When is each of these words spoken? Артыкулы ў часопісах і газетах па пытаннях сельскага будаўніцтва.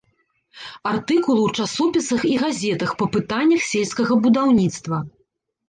Артыкулы 0.91 1.41
ў 1.43 1.49
часопісах 1.65 2.25
і 2.31 2.33
газетах 2.45 2.95
па 3.03 3.11
пытаннях 3.19 3.61
сельскага 3.71 4.13
будаўніцтва. 4.27 5.05